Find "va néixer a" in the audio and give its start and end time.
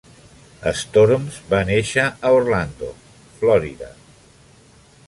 1.51-2.33